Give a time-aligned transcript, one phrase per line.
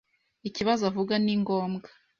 [0.47, 1.87] Ikibazo avuga ni ngombwa.